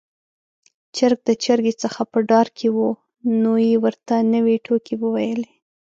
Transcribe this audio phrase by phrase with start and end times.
[0.95, 2.77] چرګ د چرګې څخه په ډار کې و،
[3.41, 5.51] نو يې ورته نوې ټوکې وويلې.